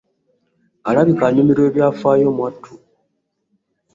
[0.89, 2.73] Olabika onyumirwa ebyafaayo mwattu.